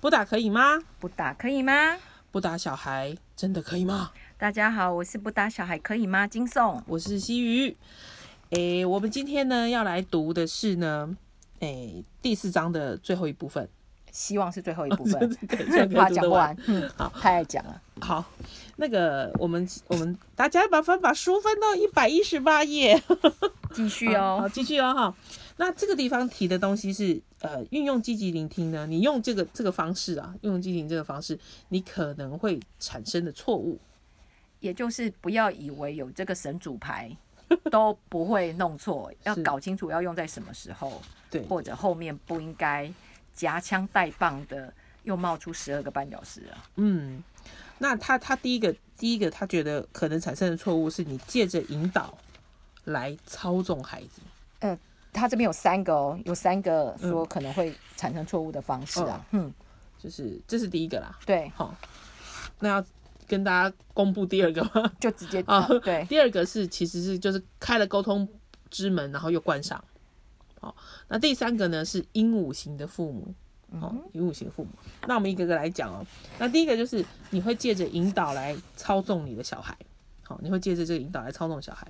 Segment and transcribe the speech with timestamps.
[0.00, 0.78] 不打可以吗？
[0.98, 1.72] 不打可以吗？
[2.30, 4.12] 不打小孩真的可以吗？
[4.38, 6.26] 大家好，我是不打小孩可以吗？
[6.26, 7.76] 金颂，我是西鱼。
[8.50, 11.14] 诶，我们今天呢要来读的是呢，
[11.58, 13.68] 诶第四章的最后一部分。
[14.10, 16.56] 希望是最后一部分， 对， 怕讲不完。
[16.66, 17.80] 嗯，好，太爱讲了。
[18.00, 18.24] 好，
[18.76, 23.00] 那个我们我们大家把分把书分到一百一十八页，
[23.72, 25.14] 继续哦，好，继续哦哈。
[25.60, 33.78] 那这个地方提的东西是，呃，运用积极聆听呢，你用这个这个方式啊，用积极这个方式，你可能会产生的错误，
[34.60, 37.14] 也就是不要以为有这个神主牌
[37.70, 42.90] 都不会弄错，要搞清楚要用在什么时候，对，或者后面不应该。
[43.32, 44.70] 夹枪带棒的，
[45.04, 46.64] 又冒出十二个绊脚石啊！
[46.76, 47.22] 嗯，
[47.78, 52.18] 那他他第一个第一个他觉得可能产生的错误是你借着引导
[52.84, 54.20] 来操纵孩子。
[54.58, 54.78] 嗯，
[55.12, 59.24] 他这边有三个哦，有三个说可能会产生错误的方式啊。
[59.32, 59.52] 嗯，
[59.98, 61.18] 就是这是第一个啦。
[61.26, 61.74] 对，好，
[62.60, 62.84] 那要
[63.26, 64.92] 跟大家公布第二个吗？
[65.00, 66.04] 就直接啊，对。
[66.06, 68.28] 第二个是其实是就是开了沟通
[68.70, 69.82] 之门，然后又关上。
[70.60, 70.74] 好，
[71.08, 73.34] 那第三个呢是鹦鹉型的父母，
[73.80, 74.70] 好，鹦鹉型父母。
[75.06, 76.04] 那我们一个个来讲哦。
[76.38, 79.76] 那第一个就是你会借着引导来操纵你的小孩，
[80.22, 81.86] 好，你会借着这个引导来操纵小孩。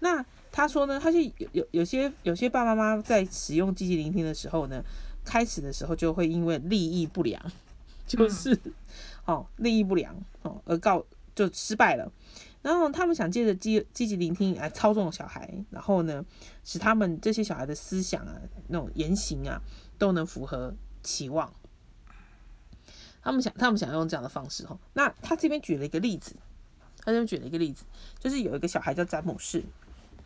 [0.00, 4.82] 那他说呢，他就有有有些有些爸爸妈妈在使用积极聆听的时候呢，
[5.24, 7.40] 开始的时候就会因为利益不良，
[8.06, 8.58] 就是
[9.24, 12.10] 哦利益不良哦而告就失败了。
[12.60, 16.24] 然后他们想借着积积极聆听来操纵小孩，然后呢，
[16.64, 18.34] 使他们这些小孩的思想啊、
[18.66, 19.62] 那种言行啊，
[19.96, 21.52] 都能符合期望。
[23.22, 24.78] 他们想，他们想用这样的方式哦。
[24.94, 26.34] 那他这边举了一个例子，
[26.98, 27.84] 他这边举了一个例子，
[28.18, 29.62] 就是有一个小孩叫詹姆士，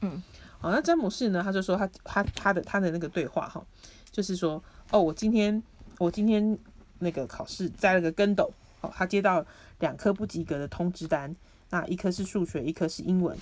[0.03, 0.23] 嗯，
[0.61, 3.65] 好，那詹姆士呢，他就说他他他的他的那个对话哈，
[4.11, 5.61] 就是说，哦，我今天
[5.99, 6.59] 我今天
[6.99, 9.45] 那个考试栽了个跟斗，哦，他接到
[9.79, 11.35] 两科不及格的通知单。
[11.71, 13.35] 那一科是数学，一科是英文。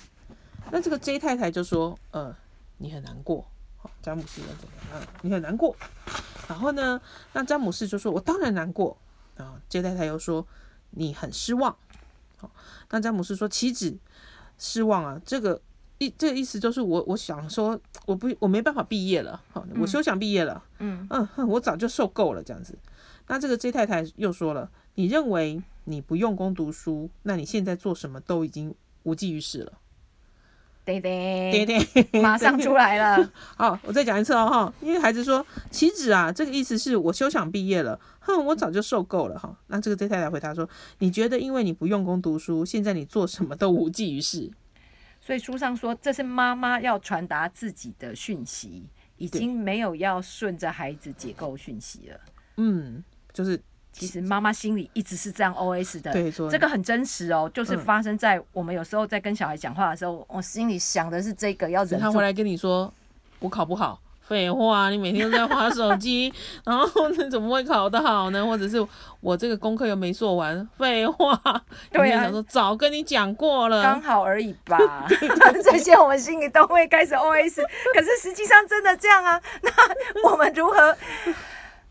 [0.71, 2.33] 那这个 J 太太就说：“呃，
[2.77, 3.45] 你很难过。”
[3.77, 5.07] 好，詹姆斯怎么样？
[5.21, 5.75] 你很难过。
[6.47, 7.01] 然后呢，
[7.33, 8.95] 那詹姆斯就说：“我当然难过。”
[9.35, 10.47] 啊，J 太太又说
[10.91, 11.75] ：“你很失望。”
[12.37, 12.49] 好，
[12.89, 13.97] 那詹姆斯说：“岂止
[14.57, 15.61] 失望啊，这个
[16.05, 19.41] 意这个意思就是我我想说，我不我没办法毕业了。
[19.51, 20.63] 好，我休想毕业了。
[20.79, 22.77] 嗯嗯，我早就受够了这样子。
[23.27, 29.73] 那这个 J 太太又说了：“你认为？”你不用功读书，那你现在做什么都已经无济于事了。
[30.85, 33.31] 对对对对，马上出来了。
[33.57, 39.57] 好，我再讲一次哦哈，因为孩子说：“岂止啊，这个意思是我休想毕业了。”哼，我早就受够了哈。
[39.67, 40.69] 那这个 J 太太回答说
[40.99, 44.51] ：“你觉得因为你不用功读书，现在你做什么都无济于事？”
[45.21, 52.19] 所以书上说，这是妈妈要传达自己的讯息，已经没有要顺着孩子解构讯息了。
[52.57, 53.61] 嗯，就是。
[53.93, 61.99] 其实妈妈心里一直是这样 O S 的，对，这个很真实哦，就是发生在我们有时候在跟小孩讲话的时候，我心里想的是这个要忍。
[61.99, 62.91] 他回来跟你说
[63.39, 66.33] 我考不好，废话，你每天都在划手机，
[66.63, 68.45] 然后你怎么会考得好呢？
[68.47, 68.77] 或者是
[69.19, 71.37] 我这个功课又没做完，废话。
[71.91, 74.79] 对啊，说早跟你讲过了，刚好而已吧。
[75.61, 77.61] 这些我们心里都会开始 O S，
[77.93, 79.41] 可是实际上真的这样啊？
[79.63, 80.95] 那我们如何？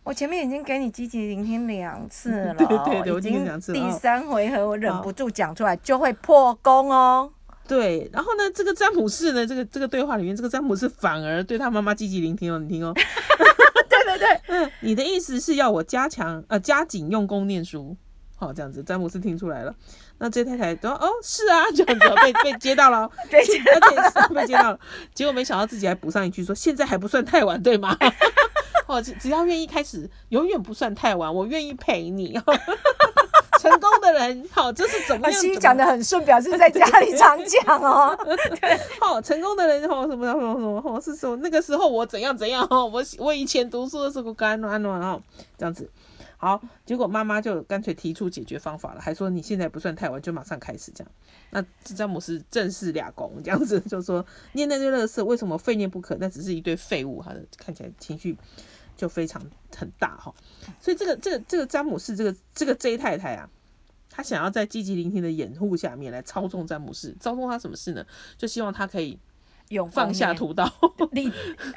[0.02, 7.30] 我前面已经给你积极聆听两次了，对 对对，已经第三回合我忍不住讲出来就会破功哦。
[7.68, 12.92] 对，然后呢，这个詹姆士呢，这个这个对话里面，这个詹姆士反而对他妈妈积极聆听哦，你听哦。
[13.88, 17.96] 对 对对， 嗯，你的意思是要我加强呃加紧用功念书，
[18.36, 19.74] 好这样子，詹姆斯听出来了。
[20.18, 24.80] 那这太太说哦是啊，这样子被 被接到了，被接到被接到了，
[25.14, 27.96] 结果没想到自己还补上一句说现在还不算太晚，对吗？
[28.86, 31.32] 哦，只只要愿意开始，永远不算太晚。
[31.32, 32.36] 我愿意陪你。
[33.60, 35.60] 成功的人，好，这是怎么样？
[35.60, 38.16] 讲的很顺，表示在家里常讲哦。
[38.60, 45.22] 对， 好，成功的人，哦，什么什么什么，哦，是说那个时候我怎样怎样哦， 我我以前读书的时候干暖暖哦，
[45.58, 45.90] 这样子。
[46.38, 51.12] 好，结果妈妈就干脆提出解决方法了，还说你现在不算太晚，就马上开始这样。
[51.50, 56.16] 那詹姆斯正式俩公这样子， 就说念那堆乐色，为什么非念不可？
[56.18, 58.38] 那只是一堆废物，他的看起来情绪。
[58.96, 59.40] 就非常
[59.74, 60.30] 很大哈，
[60.78, 63.48] 所以这个这个这个詹姆斯这个这个 J 太太啊，
[64.20, 68.04] 他想要在积极聆听的掩护下面来操纵詹姆士，操纵他什么事呢？
[68.36, 69.18] 就希望他可以
[69.70, 70.70] 用放下屠刀，
[71.12, 71.32] 立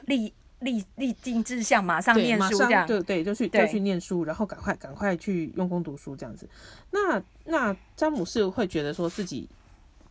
[0.08, 6.46] 立立立定志向，马上念书这样，对对，就去就去念书，然后赶快赶快去用功读书这样子。
[6.92, 9.48] 那那詹姆士会觉得说自己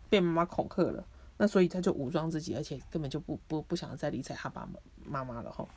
[0.09, 1.05] 被妈妈恐吓了，
[1.37, 4.67] 那所以他就武装自己，而且根本就不不不想要再理睬他爸
[5.05, 5.69] 妈妈妈了哈。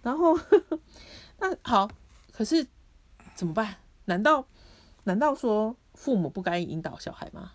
[0.00, 0.38] 然后，
[1.38, 1.86] 那好，
[2.32, 2.66] 可是
[3.34, 3.76] 怎么办？
[4.06, 4.46] 难道
[5.04, 7.52] 难道说父母不该引导小孩吗？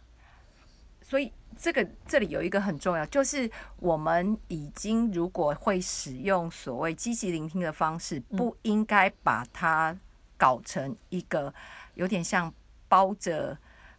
[1.02, 1.30] 所以
[1.60, 9.98] 这个这里有一个很重要，就是我们已经如果会使用所谓积极聆听的方式，不应该把它
[10.38, 11.54] 搞成一个
[11.96, 12.54] 有点像
[12.88, 13.58] 包着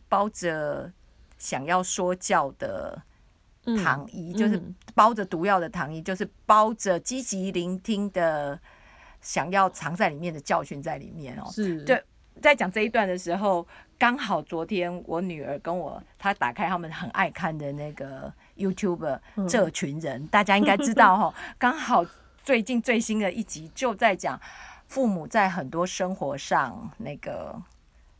[0.08, 0.90] 包着
[1.36, 3.02] 想要说教的
[3.82, 4.58] 糖衣，就是
[4.94, 8.58] 包着毒药的糖衣，就是包着积极聆听的
[9.20, 11.50] 想要藏在里面的教训在里面哦。
[11.52, 12.02] 是对，
[12.40, 13.66] 在讲这一段的时候。
[13.98, 19.18] 刚好昨天我女儿跟我，她打开他们很爱看的那个 YouTube，
[19.48, 21.34] 这群人大家应该知道哈。
[21.58, 22.06] 刚好
[22.44, 24.40] 最近最新的一集就在讲
[24.86, 27.60] 父母在很多生活上那个。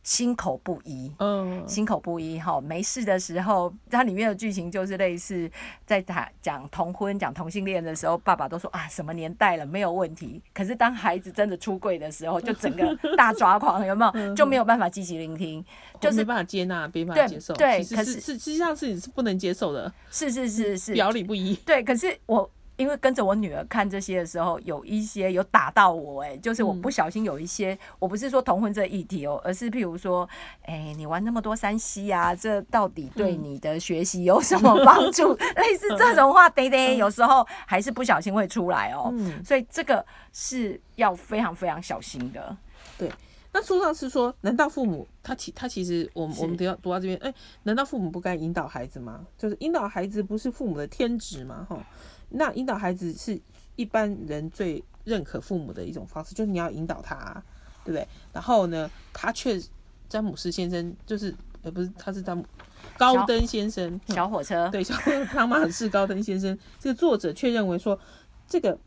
[0.09, 2.59] 心口不一，嗯，心口不一哈。
[2.59, 5.47] 没事的时候，它里面的剧情就是类似
[5.85, 10.41] 在谈讲同婚、讲同性恋的时候，爸爸都说啊，什么年代了，没有问题。
[10.51, 14.33] 可是当孩子真的出柜的时候，就整个大抓狂，有没有？
[14.33, 15.63] 就没有办法积极聆听，
[16.01, 17.53] 就是没办法接纳，没办法接受。
[17.53, 21.53] 对，可是是实际上是你是不能接受的，是是是是，表里不一。
[21.57, 22.49] 对，可是我。
[22.79, 30.27] 因为跟着我女儿看这些的时候，有一些有打到我，哎，就是我不小心有一些，我不是说同婚这议题哦，而是譬如说，
[30.61, 35.33] 哎，你玩那么多山西啊，这到底对你的学习有什么帮助？
[35.59, 42.55] 类似这种话，得得，有时候还是不小心会出来哦，所以这个是要非常非常小心的。
[42.97, 43.11] 对，
[43.51, 47.33] 那书上是说，难道父母他其他其实，我们我们都要读到这边，哎，
[47.63, 49.25] 难道父母不该引导孩子吗？
[49.37, 51.67] 就是引导孩子不是父母的天职吗？
[51.69, 51.77] 哈。
[52.29, 53.39] 那引导孩子是
[53.75, 57.43] 一般人最认可父母的一种方式，就是你要引导他，
[57.83, 58.07] 对不对？
[58.31, 59.59] 然后呢，他却
[60.07, 61.33] 詹姆斯先生就是，
[61.63, 62.45] 呃，不是，他是詹姆
[62.97, 64.95] 高登先生，小火车，对，小
[65.25, 66.57] 汤马士高登先生。
[66.79, 67.99] 这个作者却认为说，
[68.47, 68.77] 这个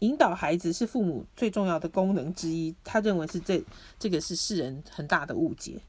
[0.00, 2.74] 引导孩子是父母最重要的功能之一。
[2.84, 3.64] 他认为是这
[3.98, 5.80] 这个是世人很大的误解。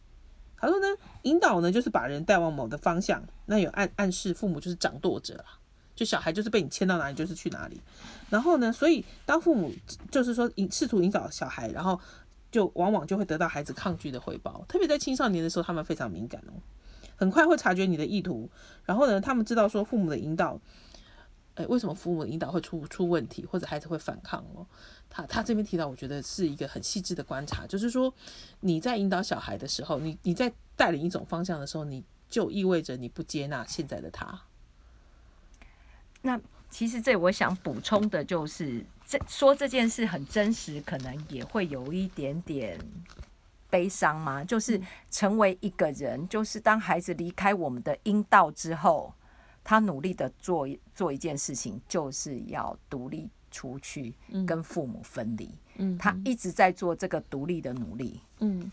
[0.57, 0.88] 他说呢，
[1.24, 5.46] 引导呢就是把人带往某的方向，那有暗暗示父母就是掌舵者了。
[5.95, 7.80] 就小孩就是被你牵到哪里就是去哪里，
[8.30, 9.74] 然后呢，所以当父母
[10.12, 11.97] 就是说引试图引导小孩，然后
[12.51, 14.65] 就往往就会得到孩子抗拒的回报。
[14.68, 16.59] 特别在青少年的时候，他们非常敏感哦，
[17.15, 18.50] 很快会察觉你的意图。
[18.83, 20.59] 然后呢，他们知道说父母的引导，
[21.53, 24.68] 哎，为什么父母的引导会出出问题，或者孩子会反抗哦？
[25.09, 28.13] 他他这边提到，我觉得是一个很细致的观察，就是说
[28.59, 34.42] 你在引导小孩的时候，你你在带领一种方向的时候，你就意味着你不接纳现在的他。
[36.25, 36.42] 那
[36.72, 42.80] 其实这我想补充的就是，这说这件事很真实，可能也会有一点点
[43.69, 44.44] 悲伤吗。
[44.44, 44.81] 就是
[45.12, 49.13] 成为一个人，就是当孩子离开我们的阴道之后，
[49.63, 54.16] 他努力的做做一件事情，就是要独立出去，
[54.48, 55.48] 跟父母分离。
[55.75, 58.19] 嗯，他一直在做这个独立的努力。
[58.39, 58.71] 嗯。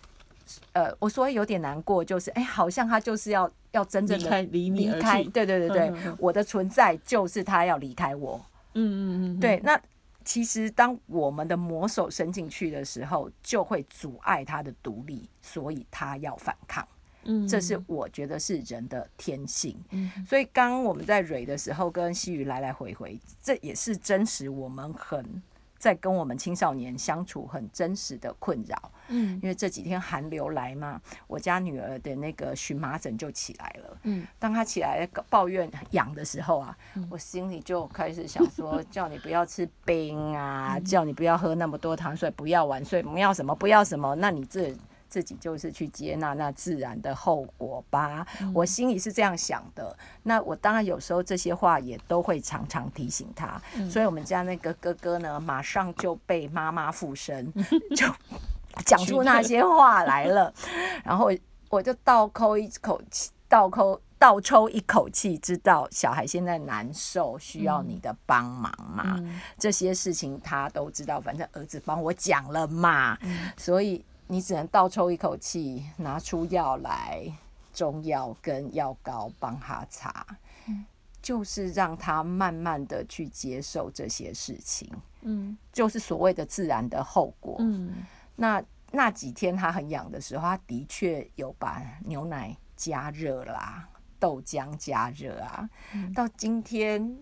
[0.72, 8.40] 呃，我说有点难过，就是哎，好像他就是要要真正的离开，对对对对，我的存在就是他要离开我。
[8.74, 9.60] 嗯嗯嗯，对。
[9.64, 9.80] 那
[10.24, 16.86] 其实当我们的魔手伸进去的时候，就会阻碍他的独立，所以他要反抗。
[17.24, 19.76] 嗯，这是我觉得是人的天性。
[19.90, 25.42] 嗯，所以刚刚我们在蕊的时候跟西雨来来回回，这也是真实，我们很。
[25.82, 36.78] 在跟我们青少年相处很真实的困扰，嗯，因为这几天寒流来嘛，我家女儿的那个荨麻疹就起来了，嗯，当她起来抱怨痒的时候啊，
[37.10, 44.72] 我心里就开始想说， 叫你不要吃冰啊，叫你不要喝那么多糖水，不要晚睡，不要什么，不要什么，那你这。
[45.12, 49.94] 自己就是去接纳那自然的后果吧，我心里是这样想的。
[50.22, 57.52] 那我当然有时候这些话也都会常常提醒他，所以我们家那个哥哥呢，马上就被妈妈附身，
[57.94, 58.06] 就
[58.86, 60.50] 讲出那些话来了。
[61.04, 61.30] 然后
[61.68, 69.20] 我就倒扣一口气，倒扣倒抽一口气，知道小孩现在难受，需要你的帮忙嘛。
[69.58, 73.18] 这些事情他都知道，反正儿子帮我讲了嘛，
[73.58, 74.02] 所以。
[74.28, 77.30] 你只能倒抽一口气，拿出药来，
[77.72, 80.24] 中药跟药膏帮他擦，
[81.20, 88.04] 就是让他慢慢的去接受这些事情，嗯，就是所谓的自然的后果，嗯，
[88.36, 93.86] 那那几天他很痒的时候，他的确有把牛奶加热啦，
[94.18, 95.68] 豆浆加热啊，
[96.14, 97.18] 到今天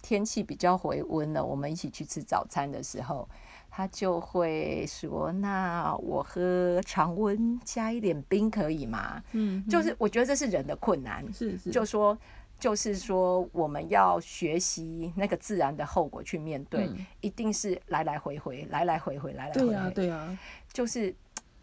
[0.00, 3.28] 天气比较回温了，我们一起去吃早餐的时候。
[3.76, 12.16] 他就会说：“那我喝常温加一点冰可以吗？”嗯，就是我觉得这是人的困难，是是，就说
[12.56, 16.88] 就是说我们要学习那个自然的后果去面对，
[17.20, 20.38] 一定是来来回回，来来回回，来来回回，对啊，
[20.72, 21.12] 就是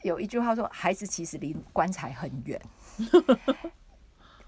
[0.01, 2.61] 有一句话说，孩子其实离棺材很远。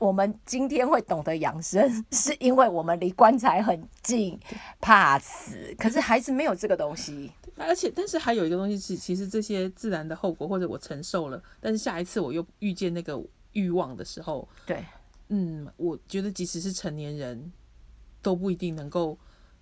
[0.03, 4.37] 我们今天会懂得养生， 是因为我们离棺材很近，
[4.81, 5.73] 怕死。
[5.79, 13.17] 可是孩子没有这个东西，而且，但是还有一个东西是，其实这些自然的后果，或者我承受了，但是下一次我又遇见那个
[13.53, 14.83] 欲望的时候，对，
[15.29, 17.53] 嗯，我觉得即使是成年人，
[18.21, 19.17] 都不一定能够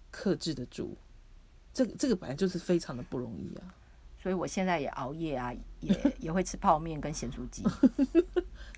[0.10, 0.98] 克制得住。
[1.72, 3.76] 这个这个本来就是非常的不容易啊。
[4.22, 7.64] 所以我现在也熬夜啊，也 也会吃泡面跟咸酥鸡，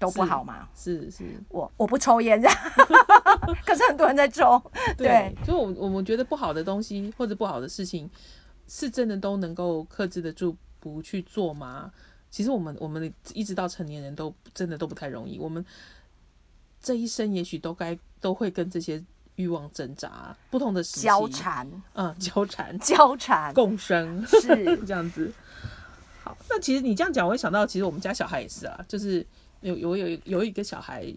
[0.03, 0.67] 都不好嘛。
[0.75, 2.41] 是是，我我不抽烟，
[3.65, 4.61] 可是很多人在抽。
[4.97, 8.09] 对，所以我我们觉得不好的东西或者不好的事情，
[8.67, 11.91] 是真的都能够克制得住不去做吗？
[12.29, 15.39] 其实我们我们一直到成年人都真的都不太容易。
[15.39, 15.63] 我们
[16.81, 19.03] 这一生也许都该都会跟这些。
[19.35, 25.33] 欲望挣扎，不同的交缠，嗯，交缠，交缠，共生， 是这样子。
[26.23, 29.25] 好，那其实你这样讲，我会想到，其实我们家小孩也是啊，就是
[29.63, 31.11] 有有有有一个小孩，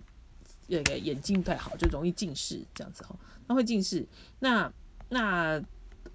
[0.69, 3.15] 那个眼睛不太好，就容易近视，这样子哈，
[3.47, 4.07] 那会近视。
[4.39, 4.73] 那
[5.11, 5.63] 那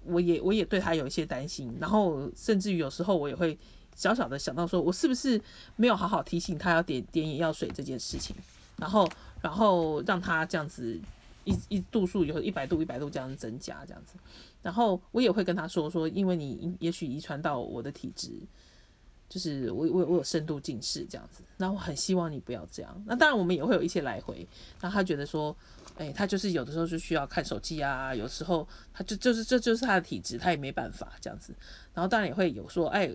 [0.04, 3.56] 我也我也对他有一些担心，然后甚至于有时候我也会
[3.94, 5.40] 小小的想到，说我是不是
[5.76, 8.34] 没有好好提醒他要点点眼药水这件事情，
[8.76, 9.08] 然后
[9.40, 11.00] 然后让他这样子。
[11.44, 14.14] 一一度数有一百度一百度这样增加这样子，
[14.62, 18.30] 然后我也会跟他说说，因为你也许遗传到我的体质，
[19.32, 23.02] 就是我我我有深度近视这样子，然后我很希望你不要这样。
[23.06, 24.46] 那当然我们也会有一些来回，
[24.78, 25.56] 然后他觉得说，
[25.96, 31.54] 哎，他就是有的时候就需要看手机啊，有时候他就就是这就是他的体质，他也没办法这样子。
[31.94, 33.10] 然后当然也会有说，哎，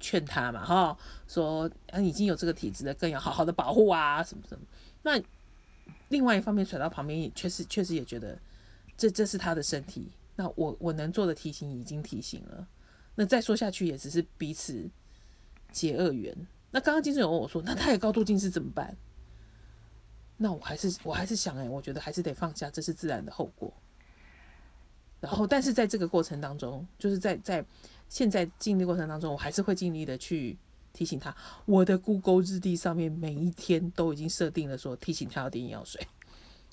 [0.00, 0.96] 劝他嘛哈，
[1.28, 4.64] 说啊已经有这个体质的，更要好好的保护啊什么什么。
[5.02, 5.22] 那
[6.08, 8.38] 另外一方面，甩到旁边也确实确实也觉得，
[8.96, 10.06] 这这是他的身体。
[10.36, 12.66] 那我我能做的提醒已经提醒了，
[13.16, 14.88] 那再说下去也只是彼此
[15.72, 16.36] 结恶缘。
[16.70, 18.96] 那刚刚金正友问我说：“那他也高度近视怎么办？”
[20.36, 23.72] 那我还是我还是想哎，我觉得还是得放下，这是自然的后果。
[25.20, 27.64] 然后，但是在这个过程当中，就是在在
[28.08, 30.58] 现在经历过程当中，我还是会尽力的去。
[30.94, 36.06] 提醒他，我的 Google 日历上面每一天都已经设定了说提醒他要点眼药水。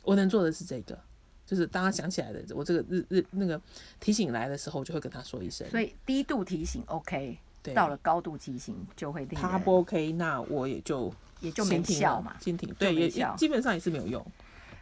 [0.03, 1.00] 我能做的是这个，
[1.46, 3.62] 就是当他想起来的，我这个日日那个
[3.98, 5.65] 提醒来的时候，我就会跟他说一声。
[5.70, 7.39] 所以低度提醒 OK，
[7.74, 12.74] 到了高度畸形就会他不 OK，那我也就也就没效嘛，先停。
[12.78, 14.25] 对，也基本上也是没有用。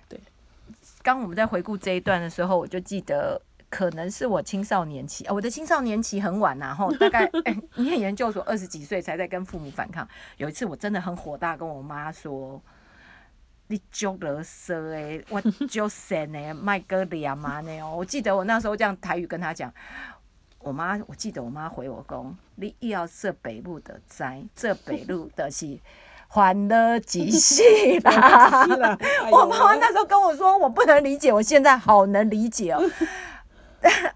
[0.07, 0.19] 对，
[1.01, 3.41] 刚我们在回顾这一段的时候，我就记得。
[3.69, 7.29] 可能是我青少年期，我的青少年期很晚然后 大概
[7.75, 10.07] 念研究所二十几岁才在跟父母反抗。
[10.37, 12.61] 有一次我真的很火大，跟我妈说
[13.67, 19.69] ：“你就勒色诶， 我就神诶，卖哥俩嘛呢哦。”我记得我那时候这样台语跟他讲，
[20.67, 25.79] 我妈我记得我妈回我公：“你又要这北路的灾，这北路的是
[26.27, 28.67] 欢乐极戏啦。
[29.31, 32.83] ”我妈妈那时候跟我说，我不能理解，我现在好能理解哦。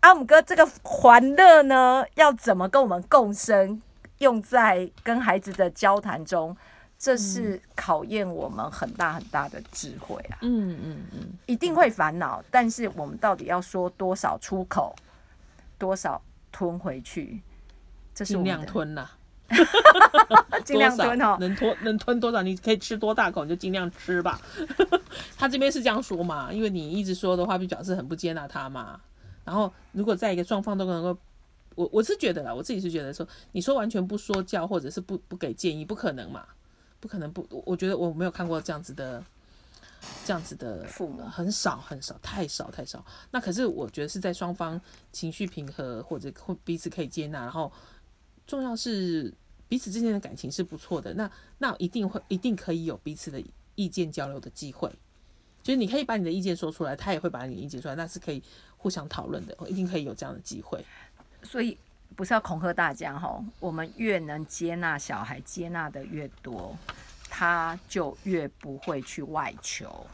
[0.01, 3.81] 阿姆哥，这个欢乐呢，要怎么跟我们共生？
[4.17, 6.55] 用在跟孩子的交谈中，
[6.99, 10.37] 这是考验我们很大很大的智慧啊！
[10.41, 14.93] 嗯嗯嗯，一定会烦恼，但是我们到底要说多少出口，
[15.79, 17.41] 多少吞回去？
[18.13, 19.09] 这是尽量吞呐，
[20.65, 22.41] 尽量吞哦，能吞能吞多少？
[22.41, 24.39] 你可以吃多大口，你就尽量吃吧。
[25.37, 26.51] 他这边是这样说嘛？
[26.51, 28.99] 因为你一直说的话，就表示很不接纳他嘛。
[29.45, 31.17] 然后，如果在一个双方都能够，
[31.75, 36.45] 我我是觉得啦，我自己是觉得说，你说完全不说教或者是不不给建议，不可能嘛，
[36.99, 39.23] 不可能不，我觉得我没有看过这样子的，
[40.25, 43.05] 这样子的父母很少很少，太少太少。
[43.31, 44.79] 那可是我觉得是在双方
[45.11, 47.71] 情绪平和或者或彼此可以接纳，然后
[48.45, 49.33] 重要是
[49.67, 53.41] 彼此之间的感情是不错的，那那一定会一定可以有彼此的
[53.75, 54.91] 意见交流的机会。
[55.63, 58.41] 就是你可以把你的意见说出来，他也会把你的意见出来，那是可以
[58.77, 60.83] 互相讨论的，一定可以有这样的机会。
[61.43, 61.77] 所以
[62.15, 66.75] 不是要恐吓大家哈，我们越能接纳小孩，接纳的越多，
[67.33, 70.05] 他就越不会去外求。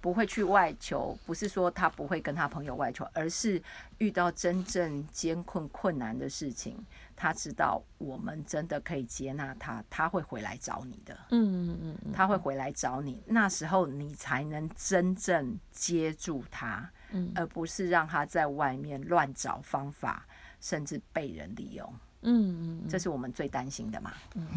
[0.00, 3.62] 不会去外求，不是说他不会跟他朋友外求，而是
[3.98, 6.76] 遇到真正艰困困难的事情，
[7.14, 11.16] 他知道我们真的可以接纳他，他会回来找你的。
[11.30, 16.90] 嗯嗯嗯，他会回来找你，那时候你才能真正接住他，
[17.36, 20.26] 而不是让他在外面乱找方法，
[20.60, 21.94] 甚至被人利用。
[22.22, 24.12] 嗯嗯，这是我们最担心的嘛。
[24.34, 24.48] 嗯，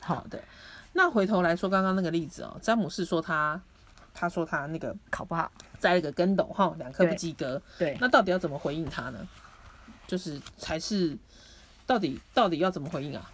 [0.00, 0.42] 好的。
[0.94, 3.60] 那回头来说刚刚那个例子哦，詹姆士说他。
[4.16, 7.60] 他说他那个考不好，栽了个跟斗哈，两科不及格。
[7.76, 9.18] 对，那到底要怎么回应他呢？
[10.06, 11.18] 就是才是
[11.84, 13.28] 到底到底要怎么回应啊？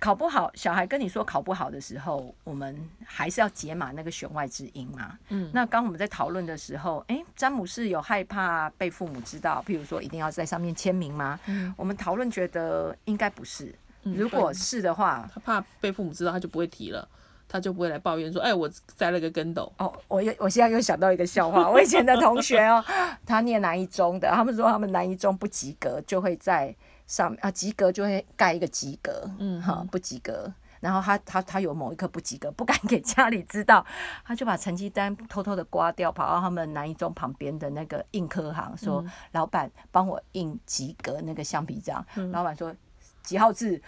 [0.00, 5.16] 考不好，小孩跟你说考不好的时候，我们还是要解码那个弦外之音嘛。
[5.28, 11.38] 嗯，那刚我们在讨论的时候，哎，詹姆士有害怕被父母知道，譬如说一定要在上面签名吗？
[11.46, 13.72] 嗯，我们讨论觉得应该不是。
[14.04, 17.08] 如果是的话，他怕被父母知道，他就不会提了，
[17.48, 22.84] 他就不会来抱怨说：“哎，我栽了个跟斗。”哦，我又我现在又想到一个笑话， 我以前的同学哦，
[23.24, 26.74] 他念南一中的，他们说他们南一中不及格，就会在
[27.06, 33.84] 上啊及格就会盖一个及格，嗯哈不及格，然后他他他有某一科不及格，不敢给家里知道，
[34.24, 42.74] 他就把成绩单偷偷的刮掉，跑到他们南一中旁边的那个印科行，说：“老板帮我印及格那个橡皮章。”老板说。
[43.26, 43.80] 几号字？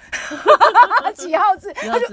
[1.14, 1.72] 几号字？
[1.74, 2.06] 他就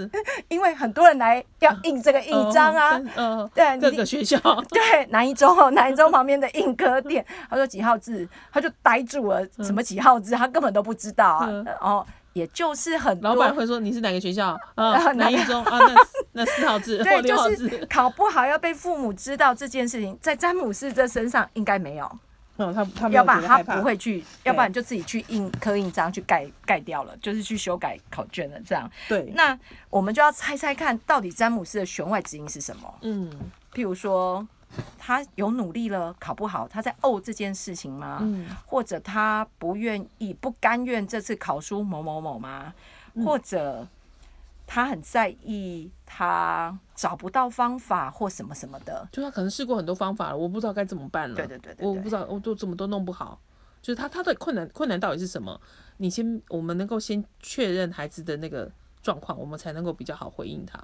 [0.49, 4.37] 因为很多人来要印这个印章啊，嗯，对，各个学校，
[4.69, 11.49] 对，南一中哦，南一中旁边的印科店，他说几号字，他就呆住了，什么几号字，他根本都不知道啊。
[11.65, 15.11] 然后也就是很多老板会说你是哪个学校 啊？
[15.13, 15.95] 南一中啊，那
[16.33, 22.19] 那四号字或六号字，考不好要被父母知道这件事情，在詹姆斯这身上应该没有。
[22.57, 28.89] 哦，他他要不然他不会去，要不然就自己去印刻印章去盖盖掉了，就是去修改考卷了这样。
[29.09, 29.57] 对，那
[29.89, 32.93] 我们就要猜猜看，到底詹姆斯的弦外之音是什么？
[33.01, 33.29] 嗯，
[33.73, 34.47] 譬如说
[34.97, 38.19] 他有努力了，考不好，他在哦这件事情吗？
[38.21, 42.73] 嗯，或者他不愿意、不甘愿这次考出某某某吗？
[43.25, 43.87] 或者？
[44.65, 51.35] 他很在意，他找不到方法或什么什么的，就他可能试过很多方法了，我不知道该怎么办了。
[51.35, 53.41] 对对对，我不知道，我都怎么都弄不好。
[53.81, 55.59] 就是他他的困难困难到底是什么？
[55.97, 60.79] 你先，我们能够先确认孩子的那个状况，我们才能够比较好回应他。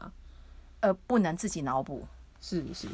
[0.79, 2.07] 呃，不能自己脑补。
[2.41, 2.87] 是是，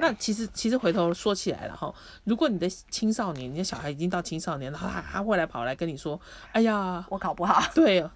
[0.00, 6.20] 那其实其实回头说起来了哈，如果你的青少年，你的小孩已经到青少年了，他他会来跑来跟你说
[6.52, 8.08] ：“哎呀，我考不好。”对，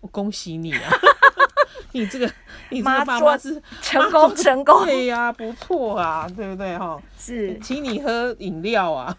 [0.00, 0.90] 我恭喜你啊。
[1.92, 2.26] 你这个，
[2.70, 7.00] 你这个爸妈是成功 成功， 对呀，不错啊，对不对哈？
[7.18, 9.16] 是，请你喝饮料啊，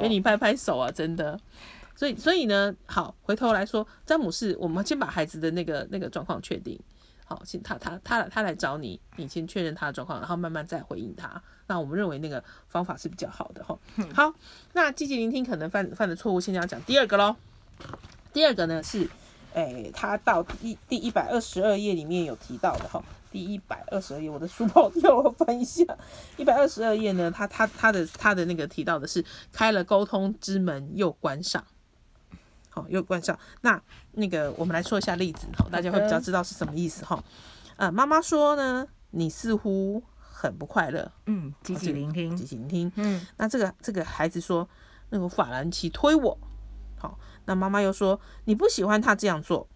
[0.00, 1.38] 给你拍拍手啊，真的。
[1.96, 6.78] 所以，所以呢，好，回头来说，詹姆士，我们先把孩子的那个那个状况确定
[7.26, 11.42] 好，先他他他他来找你，你先确认他的状况，然后慢慢再回应他。
[11.66, 13.78] 那我们认为那个方法是比较好的哈。
[14.14, 14.32] 好，
[14.72, 17.36] 那积极聆听可能犯犯的错误，现在要讲第二个喽。
[18.32, 19.08] 第二个呢是。
[19.52, 25.84] 哎，他到第第一百二十二页里面有提到的哈，第一百二十二页，我的书包掉，我翻一下。
[26.36, 31.64] 一百二十二页呢，他他他的他的那个提到的是开了沟通之门又关上，
[32.68, 33.36] 好又关上。
[33.62, 33.82] 那
[34.12, 37.22] 那个我们来说一下例子，哈，大家会比较知道是什么意思哈。
[37.76, 43.26] 呃，妈妈说呢，你似乎很不快乐，嗯，积极聆听，积极聆听，嗯。
[43.36, 44.68] 那这个这个孩子说，
[45.08, 46.38] 那个法兰奇推我，
[46.96, 47.18] 好。
[47.50, 49.66] 那妈妈又说：“你不喜欢他这样做。”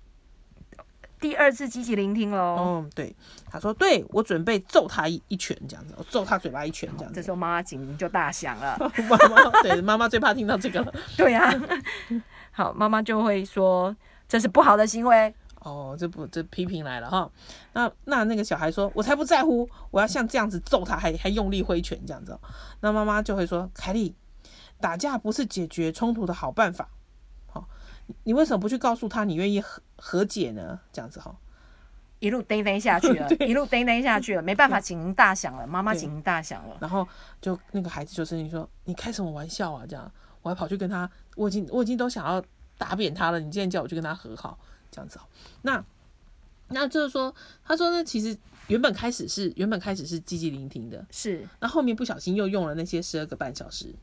[1.18, 2.56] 第二次积极聆听喽。
[2.60, 3.12] 嗯，对，
[3.50, 8.78] 他说：“对我准备揍他一一拳，这样子，我揍他嘴巴一拳，这样子。”这时候妈妈警铃就大响了。
[9.10, 10.94] 妈妈对妈妈最怕听到这个了。
[11.18, 11.52] 对呀，
[12.52, 13.96] 好，妈妈就会说
[14.28, 17.28] ：“这是不好的行为。”哦，这不这批评来了哈。
[17.72, 22.38] 那那那个小孩说：“我才不在乎，我要像这样子揍他，还还用力挥拳这样子。”
[22.82, 24.14] 那妈妈就会说：“凯莉，
[24.78, 26.88] 打架不是解决冲突的好办法。”
[28.24, 30.78] 你为什么不去告诉他你愿意和和解呢？
[30.92, 31.34] 这样子哈，
[32.18, 37.06] 一路呆呆下去了， 一路呆呆下去了，没办法，警铃大响了，妈妈警铃大响了，然后
[37.40, 40.10] 就那个孩子就是你说：“你开什么玩笑啊？”这样，
[40.42, 42.42] 我还跑去跟他，我已经我已经都想要
[42.76, 44.58] 打扁他了，你竟然叫我去跟他和好，
[44.90, 45.22] 这样子哦。
[45.62, 45.84] 那
[46.68, 48.36] 那就是说，他说呢，其实
[48.66, 53.94] 原本开始是原本开始是积极聆听的，是，那后面不小心又用了那些十二个半小时。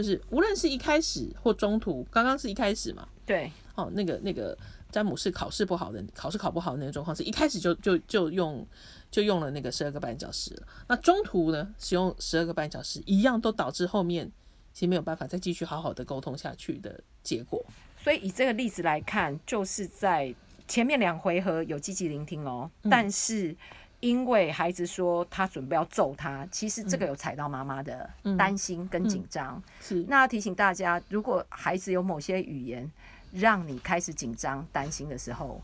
[0.00, 3.06] 就是无论是一开始或中途，刚刚是一开始嘛？
[3.26, 4.56] 对，哦，那个那个
[4.90, 8.66] 詹姆士考试不好的，考试考不好的那个状况，是一开始就就就用
[9.10, 10.58] 就用了那个十二个半小时。
[10.88, 14.26] 那中途呢，使用十二个半小时，一样都导致后面
[14.72, 17.62] 其实没有办法再继续好好的沟通下去的结果。
[18.02, 20.34] 所以以这个例子来看，就是在
[20.66, 23.54] 前面两回合有积极聆听哦，但是。
[24.00, 29.62] 因为孩子说他准备要揍他，其实这个有踩到妈妈的担心跟紧张。
[29.80, 32.90] 是，那提醒大家，如果孩子有某些语言
[33.32, 35.60] 让你开始紧张、担心的时候，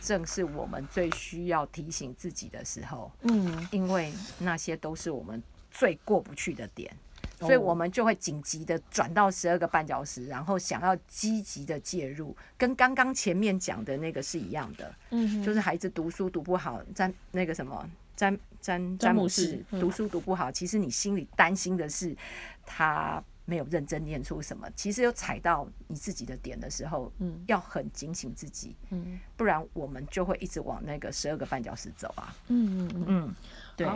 [0.00, 3.12] 正是我们最需要提醒自己的时候。
[3.22, 6.94] 嗯，因为那些都是我们最过不去的点。
[7.38, 14.94] 所以我们就会紧急的转到十二个绊脚石，然后想要积极的介入，跟刚刚前面讲的那个是一样的。
[15.10, 22.16] 嗯，就是孩子读书读不好，詹那个什么詹詹詹姆士读书读不好，其实你心里担心的是
[22.64, 24.66] 他没有认真念出什么。
[24.74, 32.34] 其实有踩到你自己的点的时候，嗯，要很警醒自己，嗯，不然我们就会一直往那个十二个绊脚石走啊。
[32.48, 33.34] 嗯嗯嗯，
[33.76, 33.86] 对。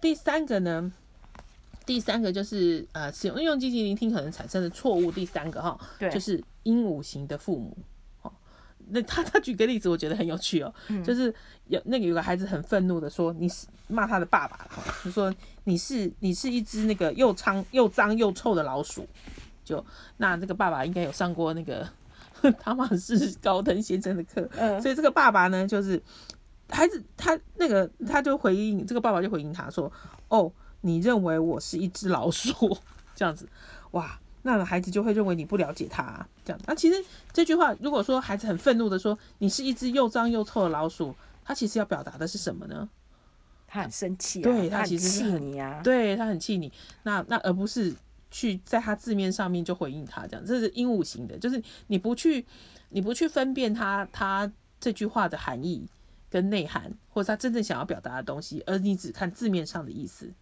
[0.00, 0.92] 第三个呢？
[1.90, 5.10] 第三个就是呃，使用用积极聆听可能产生的错误。
[5.10, 7.76] 第三个哈，对，就是鹦鹉型的父母。
[8.22, 8.30] 哦，
[8.90, 10.72] 那他他举个例子，我觉得很有趣哦，
[11.04, 11.34] 就是
[11.66, 19.04] 有那个有个孩子很愤怒的说，你是骂他的爸爸哈，就说你是你是一只那个又脏又脏又臭的老鼠。
[19.64, 19.84] 就
[20.18, 21.84] 那这个爸爸应该有上过那个
[22.60, 24.48] 汤马士高登先生的课，
[24.80, 26.00] 所以这个爸爸呢，就是
[26.68, 29.92] 孩子他那个他就回应这个爸爸就回应他说，
[30.28, 30.52] 哦。
[30.82, 32.78] 你认为我是一只老鼠，
[33.14, 33.48] 这样子，
[33.92, 36.60] 哇，那孩子就会认为你不了解他，这样。
[36.66, 41.14] 那其实这句话，如果说孩子很愤怒的说你是一只又脏又臭的老鼠，
[41.44, 42.88] 他其实要表达的是什么呢？
[43.66, 46.72] 他很生气，对他其实气你啊，对他很气你。
[47.04, 47.94] 那那而不是
[48.30, 52.44] 去在他字面上面就回应他这样，这是鹦鹉型的，就是你不去
[52.88, 55.86] 你不去分辨他他这句话的含义
[56.28, 60.32] 跟内涵，或者他真正想要表达的东西，而你只看字面上的意思。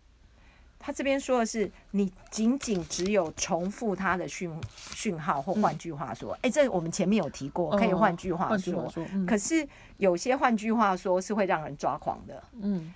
[0.79, 4.51] 他这边说的是，你仅仅只有重复他的讯
[4.95, 8.91] 讯号，或换句话说，哎，这我们前面有提过，可以换句话说。
[9.27, 12.95] 可是有些换句话说是会让人抓狂的，嗯，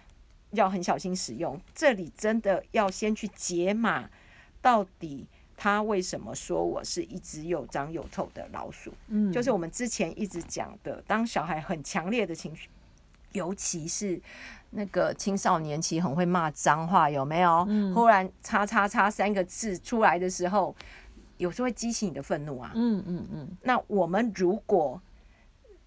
[0.52, 1.60] 要很小心使用。
[1.74, 4.08] 这里真的要先去解码，
[4.60, 8.92] 到底他为什么说我是一只又脏又臭的老鼠？
[9.08, 12.68] 嗯，就是我们之前一直讲的，当小孩很强烈的情绪，
[13.32, 14.20] 尤其是。
[14.74, 17.62] 那个青少年期很会骂脏话，有没有？
[17.94, 20.74] 忽然“叉叉叉”三个字出来的时候，
[21.36, 22.72] 有时候会激起你的愤怒啊。
[22.74, 23.56] 嗯嗯嗯。
[23.64, 24.98] 那我们如果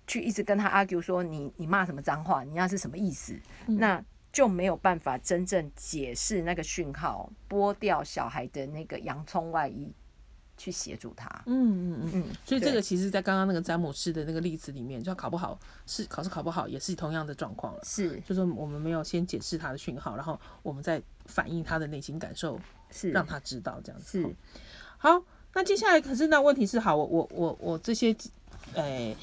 [0.05, 3.35] 去一直跟他 argue 说你你骂什么脏话，你那是什么意思？
[3.65, 3.99] 那
[4.31, 9.91] 就没有办法真正解释那个讯号，剥掉小孩的那个洋葱外衣。
[10.57, 17.79] 去协助他，嗯嗯嗯嗯，所以这个其实，在刚刚那个詹姆斯的那个例子里面，就考不好是考试考不好，也是同样的状况了。
[17.83, 22.59] 是，就是我们没有先解释他的讯号，然后我们再反映他的内心感受，
[22.91, 24.21] 是让他知道这样子。
[24.21, 24.35] 是，
[24.97, 25.21] 好，
[25.53, 28.15] 那接下来可是那问题是，好，我我我我这些。
[28.75, 29.15] 诶，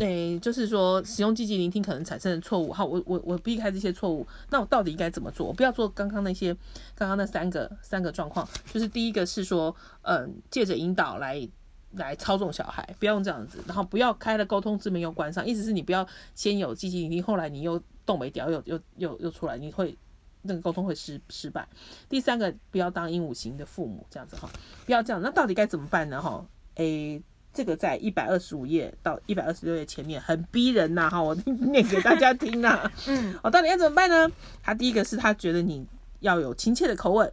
[0.00, 2.72] 诶，就是说使用积极聆听可能产生的错误。
[2.72, 5.46] 好，我我我避开这些错误，那我到底应该怎么做？
[5.46, 6.54] 我不要做刚刚那些，
[6.94, 8.46] 刚刚那三个三个状况。
[8.72, 11.48] 就是第一个是说，嗯，借着引导来
[11.92, 13.58] 来操纵小孩，不要用这样子。
[13.66, 19.96] 然后不要开了沟通之门又关上，意思是你不要先有积极聆听，后来你又动没掉，又又又又出来，你会
[20.42, 21.66] 那个沟通会失失败。
[22.08, 24.48] 第三个，不要当鹦鹉型的父母，这样子哈，
[24.84, 25.22] 不要这样。
[25.22, 26.20] 那到底该怎么办呢？
[26.20, 27.22] 哈，诶。
[27.52, 32.90] 这个在一百二十五页到一百二十六页前面很逼人呐，哈，我念 给大家听呐。
[33.08, 34.30] 嗯，我到底要怎么办呢？
[34.62, 35.84] 他第一个是他觉得你
[36.20, 37.32] 要有亲切的口吻，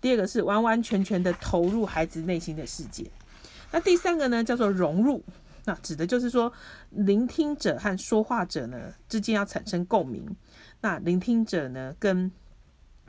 [0.00, 3.10] 第二个是完完全全的投入孩子内心的世界，
[3.72, 5.22] 那第三个呢叫做融入，
[5.64, 6.52] 那指的就是说
[6.90, 10.24] 聆听者和说话者呢之间要产生共鸣，
[10.80, 12.30] 那聆听者呢跟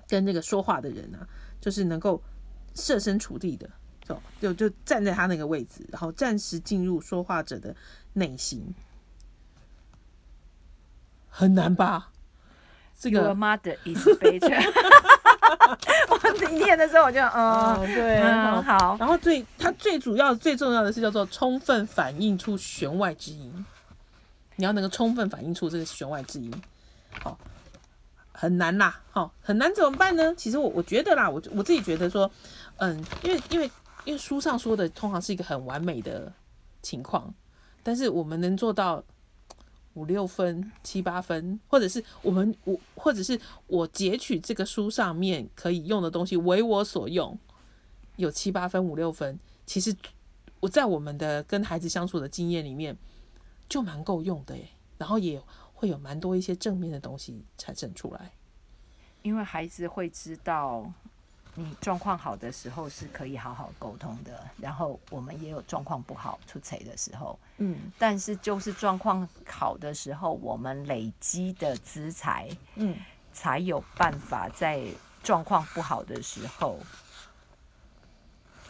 [0.08, 1.20] 跟那个说话的人呢，
[1.62, 2.20] 就是能够
[2.74, 3.70] 设身处地的。
[4.54, 7.76] 就就站在他那个位置，然后暂时进入说话者的
[8.14, 8.76] 内心，
[11.30, 12.10] 很难吧？
[13.00, 14.64] 这个 mother is better。
[16.10, 18.22] 我念的时候我就嗯，对，
[18.62, 18.96] 好。
[19.00, 23.66] 然后最他最主要最重要的是叫做充分反映出弦外之音，
[24.58, 26.54] 你要能够充分反映出这个弦外之音，
[27.22, 27.38] 好，
[28.32, 30.34] 很难啦，好，很难怎么办呢？
[30.36, 32.30] 其实我我觉得啦，我我自己觉得说，
[32.78, 33.70] 嗯，因为因为。
[34.06, 36.32] 因为书上说的通常是一个很完美的
[36.82, 37.34] 情况，
[37.82, 39.04] 但是我们能做到
[39.96, 47.38] 五六分、七八分，或者是我们我或者是我截取这个书上面可以用的东西为我所用，
[48.18, 49.96] 有七八分、五六分，其实
[50.60, 52.96] 我在我们的跟孩子相处的经验里面
[53.68, 55.42] 就蛮够用的诶，然后也
[55.74, 58.34] 会有蛮多一些正面的东西产生出来，
[59.24, 60.94] 因为孩子会知道。
[61.56, 72.98] 你状况好的时候是可以好好沟通的，然后我们也有状况不好出彩的时候，嗯，但是就是状况好的时候，我们累积的资财，嗯，
[73.32, 74.84] 才有办法在
[75.24, 76.78] 状况不好的时候。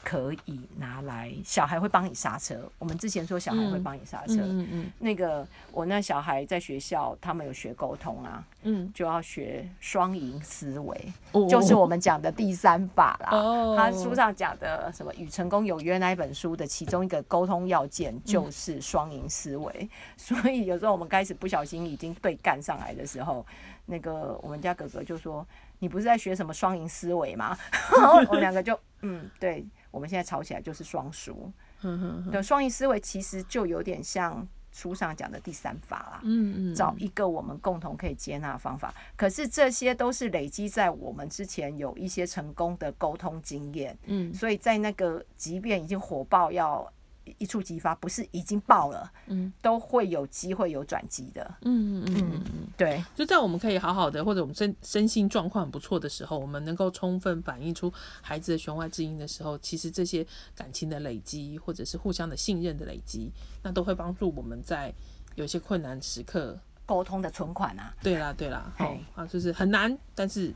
[0.05, 2.55] 可以拿来，小孩会帮你刹车。
[2.77, 11.11] 我们之前说小孩会帮你刹车，嗯嗯，那个我那小孩在学校，他们有学沟通啊，嗯，就要学双赢思维，
[11.49, 13.29] 就是我们讲的第三法啦。
[13.31, 19.89] 哦，他书上讲的什么《与成功有约》那一本书的其中一个沟通要件就是双赢思维。
[20.15, 23.43] 所以有时候我们开始不小心已经被干上来的时候，
[23.87, 25.43] 那个我们家哥哥就说
[25.79, 27.57] ：“你不是在学什么双赢思维吗？”
[28.29, 29.65] 我们两个就嗯，对。
[29.95, 31.49] 我们现在吵起来就是双输。
[31.83, 36.19] 嗯哼，对，双赢思维其实就有点像书上讲的第三法啦。
[36.23, 38.93] 嗯嗯，找一个我们共同可以接纳的方法。
[39.15, 43.97] 可是这些都是累积在我们之前有一些成功的沟通经验。
[44.07, 46.91] 嗯所以在那个即便已经火爆要
[47.37, 51.55] 一触即发，不是已经爆了，嗯，都会有机会有转机的。
[51.61, 63.31] 嗯嗯嗯嗯，对，就在我们可以好好的，或者我们身身心状况很不错的时候，我们能够充分反映出孩子的弦外之音的时候，其实这些感情的累积，或者是互相的信任的累积，
[63.63, 64.93] 那都会帮助我们在
[65.35, 66.57] 有些困难时刻。
[66.87, 70.53] 沟通的存款啊，对啦对啦，好嘿啊，就是很难，但是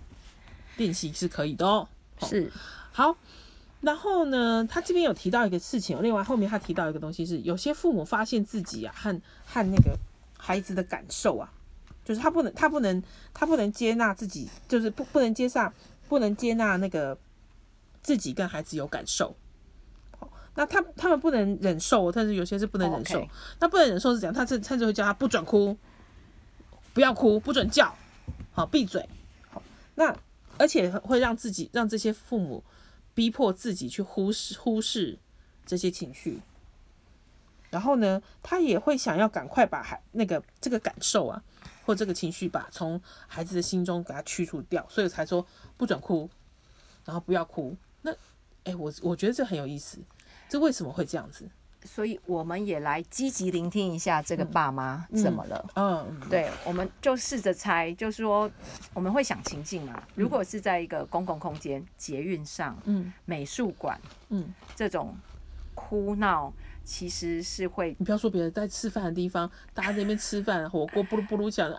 [0.77, 1.89] 练习是可以的哦。
[2.21, 2.51] 是
[2.91, 3.15] 好，
[3.81, 9.97] 然后呢，他这边有提到一个事情哦，另外后面他提到一个东西是，有些父母发现自己啊和和那个
[10.37, 11.49] 孩子的感受啊，
[12.03, 13.01] 就是他不能他不能
[13.33, 15.73] 他不能接纳自己，就是不不能接纳
[16.09, 17.17] 不能接纳那个
[18.01, 19.33] 自己跟孩子有感受。
[20.19, 23.25] 好那他他们不能忍受，但是有些是不能忍受。
[23.61, 24.33] 那不能忍受是怎样？
[24.33, 25.77] 他甚甚至会叫他不准哭，
[26.93, 27.95] 不要哭，不准叫，
[28.51, 29.07] 好闭嘴。
[29.49, 29.63] 好，
[29.95, 30.13] 那
[30.57, 32.61] 而且会让自己让这些父母
[33.19, 35.19] 逼迫自己去忽视忽视
[35.65, 36.39] 这些情绪，
[37.69, 41.43] 然后呢，他也会想要赶快把孩那个这个感受啊，
[41.85, 46.29] 或这个情绪吧，从孩子的心中给他驱除掉，所以才说不准哭，
[47.03, 47.75] 然后不要哭。
[48.03, 48.15] 那，
[48.63, 49.97] 哎，我我觉得这很有意思，
[50.47, 51.45] 这为什么会这样子？
[51.83, 55.65] 所以我们也来积极聆听一下这个爸妈怎么了。
[55.75, 58.49] 嗯，对，我们就试着猜，就是说
[58.93, 60.01] 我们会想情境嘛。
[60.15, 63.13] 如果是在一个公共空间、捷运上、嗯。
[63.25, 65.15] 美术馆嗯，这种
[65.73, 66.51] 哭闹，
[66.83, 71.77] 其实是会你不要说别人在吃饭的地方，大家在那边吃饭，火锅 咕噜咕噜响啊，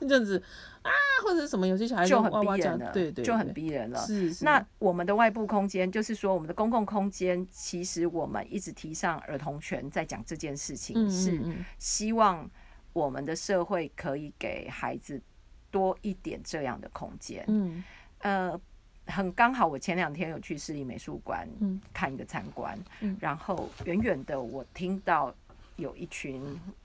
[0.00, 0.42] 这样子
[0.82, 0.90] 啊，
[1.24, 3.98] 或者是什么，有些小孩就很逼人了，对对，就很逼人了。
[4.06, 11.64] 是是，那我们的外部空间，就是说我们的公共空间，其实我们一直提倡儿童权，在讲这件事情，嗯是嗯。
[11.78, 12.48] 希望
[12.92, 15.20] 我们的社会可以给孩子
[15.70, 17.44] 多一点这样的空间。
[17.48, 17.82] 嗯。
[18.20, 18.60] 呃，
[19.06, 21.80] 很刚好，我前两天有去市立美术馆嗯。
[21.92, 23.16] 看一个参观，嗯。
[23.20, 25.34] 然后远远的我听到
[25.76, 26.42] 有一群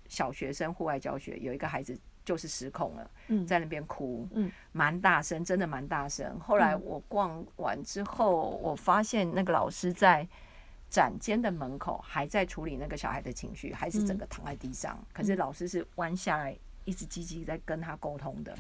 [0.08, 3.46] 小学生户外教学，有一个孩子就是失控了，嗯。
[3.46, 6.40] 在那边哭，嗯，蛮大声，真的蛮大声。
[6.40, 10.28] 后来我逛完之后，我发现那个老师在
[10.90, 16.56] 展间的门口还在处理那个小孩的情绪，还是整个躺在地上，可是老师是弯下来，
[16.86, 18.54] 一直积极在跟他沟通的。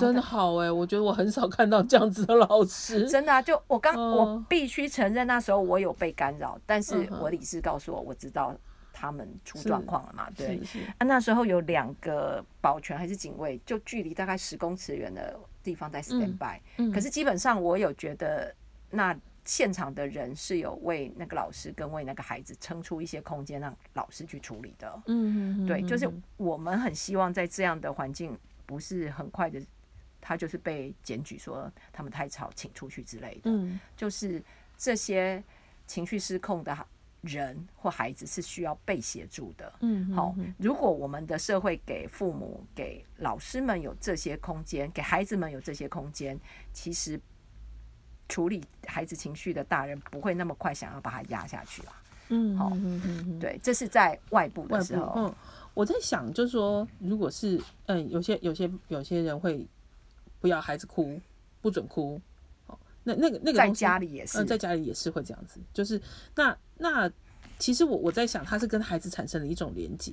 [0.00, 4.10] 真好哎，我觉得我很少看到这样子的老师， 真的啊，就我刚、嗯。
[4.10, 8.54] 我必须承认，那时候我有被干扰，但是我理智告诉我，我知道
[8.98, 10.58] 他们出状况了嘛，对。
[11.00, 18.54] 那时候有两个保全还是警卫，就距离大概十公尺远的地方在 stand by，、嗯可是基本上我有觉得
[18.90, 19.14] 那。
[19.48, 24.92] 现场的人是有为那个老师跟为那个孩子撑出一些空间，让老师去处理的。
[25.06, 29.62] 嗯嗯，对，就是嗯我们很希望在这样的环境，不是很快的，
[30.20, 33.42] 他就是被检举说他们太吵，请出去之类的。
[33.44, 34.42] 嗯就是
[34.76, 35.40] 这些
[35.86, 36.76] 情绪失控的
[37.26, 39.72] 人或孩子是需要被协助的。
[39.80, 46.38] 嗯，好，如果我们的社会给父母、给老师们有这些空间，给孩子们有这些空间，
[46.72, 47.20] 其实
[48.28, 52.02] 处理孩子情绪的大人不会那么快想要把他压下去啊。
[52.28, 55.12] 嗯，好嗯嗯嗯，对，这是在外部，的时候。
[55.16, 55.34] 嗯，
[55.74, 59.64] 我在想，就是说，如果是嗯，有些有些有些人会
[60.40, 61.20] 不要孩子哭，
[61.62, 62.20] 不准哭，
[62.66, 66.02] 哦，那那个那个在家里也是，嗯，在家里也是会这样子，就是
[66.34, 67.10] 那那
[67.58, 70.12] 其实我我在想，他是跟孩子产生了一种连结，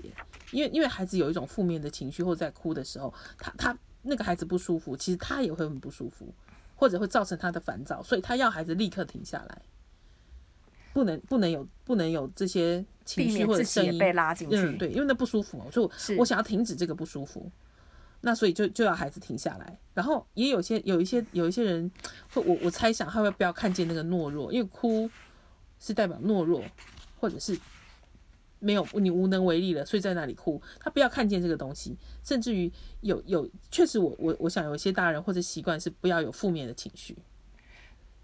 [0.52, 6.34] 因为因为孩子有一种负面的情绪或在哭的时候，他他那个孩子不舒服，其实他也会很不舒服，
[6.76, 9.62] 或者会造成他的烦躁，所以他要孩子立刻停下来，
[10.94, 14.56] 不能不能有不能有这些情绪或者声音被拉进去。
[14.56, 17.52] 嗯，对，因为那不舒服嘛，所以我我想要停止这个不舒服，
[18.22, 19.78] 那所以就就要孩子停下来。
[19.94, 21.92] 然后也有些有一些有一些人
[22.34, 25.10] 会，我我猜想他会不要看见那个懦弱，因为哭
[25.84, 26.64] 是代表懦弱，
[27.20, 27.60] 或者是
[28.60, 30.62] 没有你无能为力了，所以在那里哭。
[30.80, 37.18] 他不要看见这个东西，甚至于有有确实我我我想有些大人或者习惯是不要有负面的情绪。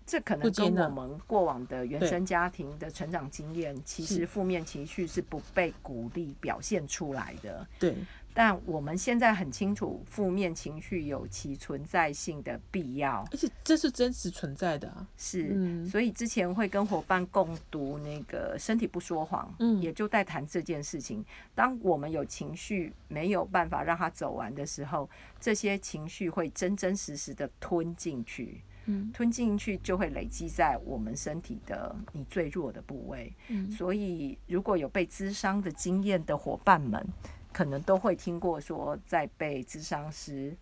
[0.06, 7.68] 这可能跟我们过往的原生家庭的成长经验，其实负面情绪是不被鼓励表现出来的。
[7.78, 7.96] 对，
[8.40, 15.06] 但我们现在很清楚，负面情绪有其存在性的必要，而且这是真实存在的啊。
[15.18, 21.22] 是，嗯所以之前会跟伙伴共读那个《身体不说谎》，嗯也就在谈这件事情。
[21.54, 28.62] 当我们有情绪没有办法让它走完的时候，这些情绪会真真实实的吞进去。
[28.86, 33.34] 嗯，吞进去就会累积在我们身体的你最弱的部位。
[33.50, 37.06] 嗯，所以如果有被滋伤的经验的伙伴们，
[37.52, 40.56] 可能都会听过说，在被咨商师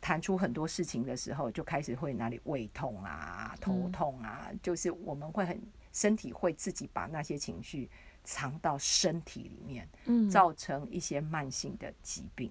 [0.00, 5.60] 谈出很多事情的时候，就开始会哪里胃痛啊、头痛啊，就是我们会很
[5.92, 7.88] 身体会自己把那些情绪
[8.22, 12.50] 藏到身体里面，嗯，造成一些慢性的疾病。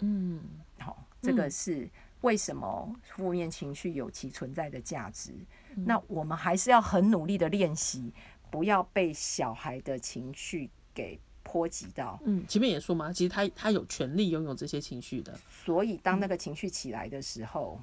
[0.00, 0.42] 嗯，
[0.78, 1.88] 好，这个是
[2.20, 5.32] 为什么负面情绪有其存在的价值？
[5.74, 8.12] 那我们还是要很努力的练习，
[8.50, 11.18] 不要被小孩的情绪给
[11.50, 12.20] 波及到。
[12.24, 15.32] 嗯，前面也说嘛，其实他他有权利拥有这些情绪的。
[15.64, 17.80] 所以当那个情绪起来的时候，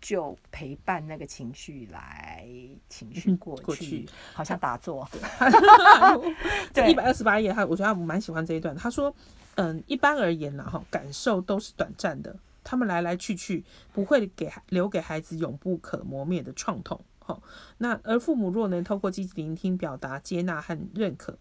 [0.00, 2.46] 就陪伴那个情绪来，
[2.88, 5.08] 情绪过去，好像打坐。
[6.74, 8.74] 对，一百二十八页，他我觉得他蛮喜欢这一段。
[8.74, 9.14] 他说。
[9.60, 17.00] 嗯，一般而言呢，哈，感受都是短暂的，他们来来去去，不会给留给孩子永不可磨灭的创痛。
[17.18, 17.36] 哈，
[17.78, 21.36] 那而父母若能透过积极聆听、表达、接纳和认可，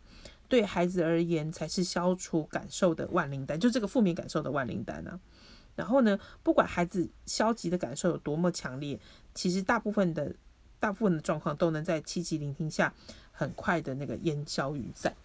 [0.50, 5.20] 对孩子而言才是消除感受的万灵丹，就这个负面感受的万灵丹呢。
[5.76, 9.00] 然后呢，不管孩子消极的感受有多么强烈，
[9.34, 10.36] 其实大部分的
[10.80, 12.94] 大部分的状况都能在积极聆听下，
[13.32, 15.16] 很快的那个烟消云散。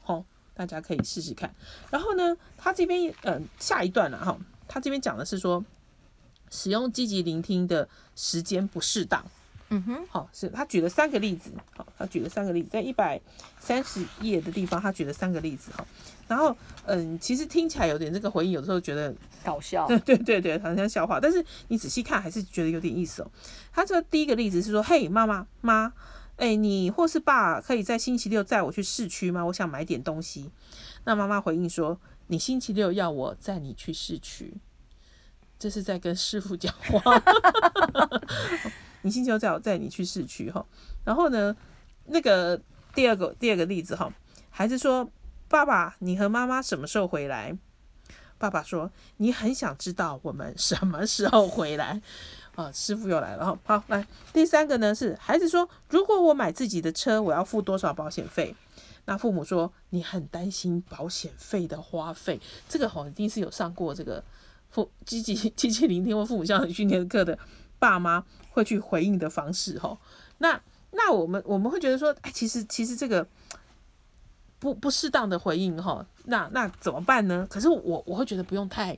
[0.00, 0.24] 好。
[0.54, 1.52] 大家可以试试看。
[1.90, 5.64] 然后呢，他这边嗯下一段了哈，他这边讲的是说，
[6.50, 9.24] 使用积极聆听的时间不适当。
[9.74, 11.50] 嗯哼，好，是他举了三个例子。
[11.74, 13.18] 好，他举了三个例子，在一百
[13.58, 15.86] 三十页的地方，他举了三个例子哈。
[16.28, 16.54] 然后
[16.84, 19.86] 嗯，其实听起来有点这个回应，有的时候觉得搞笑。
[19.88, 21.18] 对对对对，好像笑话。
[21.18, 23.30] 但是你仔细看，还是觉得有点意思哦。
[23.72, 25.92] 他这第一个例子是说，嘿，妈妈妈。
[26.36, 29.44] 哎，你或是爸可以在星期六载我去市区吗？
[29.44, 30.50] 我想买点东西。
[31.04, 34.54] 那妈妈回应说：“你星期六要我载你去市区，
[35.58, 37.00] 这是在跟师傅讲话。
[39.02, 40.64] 你星期六载我载你去市区哈。
[41.04, 41.54] 然后呢，
[42.06, 42.60] 那个
[42.94, 44.12] 第二个第二个例子哈，
[44.50, 45.08] 孩子说：
[45.48, 47.56] 爸爸，你和妈妈什么时候回来？
[48.38, 52.02] 爸爸说：你很想知道我们什么时候回来。
[52.54, 53.58] ”啊，师傅又来了哈。
[53.64, 58.54] 好，来第三个呢是孩子说，如果我买自己的车，我要付多少保险费？
[59.06, 62.38] 那父母说，你很担心保险费的花费。
[62.68, 64.22] 这个哈，一定是有上过这个
[64.68, 67.38] 父积极积极聆听或父母教育训练课的
[67.82, 69.98] 爸妈会去回应的方式哈。
[70.38, 70.60] 那
[70.92, 73.26] 那我们我们会觉得说，哎，其实其实这个
[74.60, 77.44] 不不适当的回应哈，那那怎么办呢？
[77.50, 78.96] 可是我我会觉得不用太。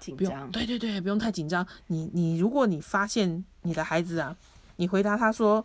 [0.00, 1.64] 紧张，对对对，不用太紧张。
[1.86, 4.36] 你你，如果你发现你的孩子啊，
[4.74, 5.64] 你回答他说，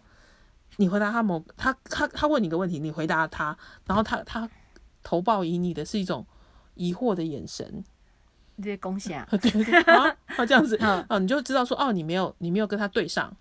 [0.76, 3.58] 你回答他某他他他问你个问题，你回答他，
[3.88, 4.48] 然后他他
[5.02, 6.24] 投报以你的是一种
[6.76, 7.84] 疑惑的眼神，
[8.58, 13.36] 这些恭喜啊，对 对啊，这样子 啊，你就知道说哦，你没有你没有跟他对上，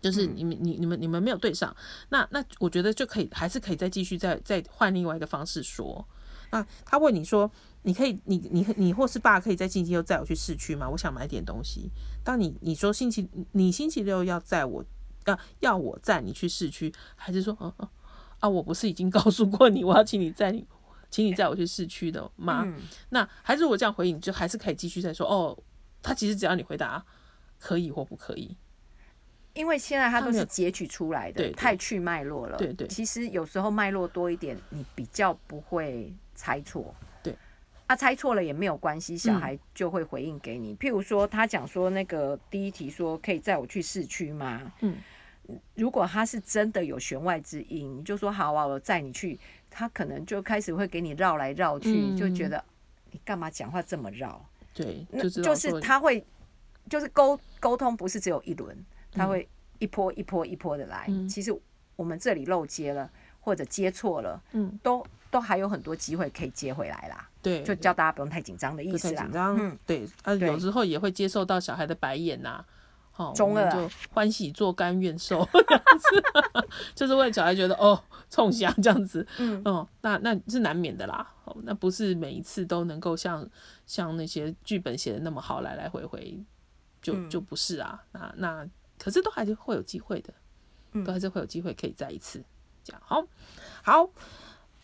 [0.00, 1.74] 就是你们你你们你们没有对上，
[2.08, 6.06] 那那我觉得就可以还是可以再继续再再换另外一个方式说。
[6.50, 7.50] 那他问你说。
[7.86, 10.88] 你可以，你你你或是爸可以在星期六载我去市区吗？
[10.88, 11.90] 我想买点东西。
[12.24, 14.82] 当你你说星期你星期六要载我，
[15.26, 17.90] 要要我载你去市区，还是说，啊啊
[18.40, 20.66] 啊，我不是已经告诉过你，我要请你载你，
[21.14, 22.66] 请你载我去市区的吗？
[23.10, 25.24] 那还是我这样回应，就还是可以继续再说。
[25.24, 25.56] 哦，
[26.02, 27.00] 他其实只要你回答
[27.60, 28.56] 可以或不可以，
[29.52, 32.58] 因为现在他都是截取出来的，太去脉络了。
[32.58, 36.92] 对对，其实有时候脉络多一点，你比较不会猜错。
[37.22, 37.32] 对
[37.86, 40.74] 他猜错了也没有关系，小孩就会回应给你。
[40.74, 44.72] 譬如说，他讲说那个第一题说可以载我去市区吗？
[44.80, 44.96] 嗯，
[45.76, 49.38] 如果他是真的有弦外之音，你就说好啊，我载你去。
[49.76, 52.62] 他可能就开始会给你绕来绕去，就觉得
[53.10, 54.40] 你干嘛讲话这么绕？
[54.72, 55.04] 对，
[55.42, 56.24] 就是他会
[56.88, 58.76] 就是沟沟通不是只有一轮，
[59.10, 59.48] 他会
[59.80, 61.10] 一波一波一波的来。
[61.28, 61.52] 其实
[61.96, 63.10] 我们这里漏接了
[63.40, 67.28] 或者接错了，嗯，都都还有很多机会可以接回来啦。
[67.42, 69.22] 对，就叫大家不用太紧张的意思啦。
[69.24, 72.64] 紧张，嗯，对，啊，有时候也会接受到小孩的白眼呐，
[73.10, 75.46] 好，中二就欢喜做甘愿受，
[76.94, 78.02] 就是为小孩觉得哦，
[78.34, 83.48] 冲下这样子，嗯，哦，那那是难免的啦，哦，那不是每一次都能够像
[83.86, 86.42] 像那些剧本写的那么好，来来回回，
[87.00, 88.68] 就就不是啊，那那
[88.98, 90.34] 可是都还是会有机会的，
[91.04, 92.42] 都还是会有机会可以再一次
[92.82, 93.24] 这样，好，
[93.84, 94.10] 好。